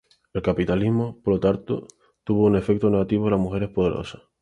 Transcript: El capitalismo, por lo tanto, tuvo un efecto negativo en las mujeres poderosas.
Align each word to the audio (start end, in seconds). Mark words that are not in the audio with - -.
El 0.33 0.41
capitalismo, 0.41 1.21
por 1.21 1.35
lo 1.35 1.39
tanto, 1.39 1.85
tuvo 2.23 2.45
un 2.47 2.55
efecto 2.55 2.89
negativo 2.89 3.25
en 3.25 3.33
las 3.33 3.39
mujeres 3.39 3.69
poderosas. 3.69 4.23